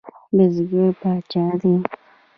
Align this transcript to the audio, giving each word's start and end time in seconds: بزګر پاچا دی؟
بزګر 0.35 0.89
پاچا 1.01 1.45
دی؟ 1.61 1.73